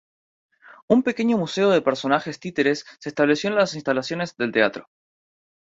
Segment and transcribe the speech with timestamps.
[0.89, 4.89] Un pequeño museo de personajes títeres se estableció en las instalaciones del teatro.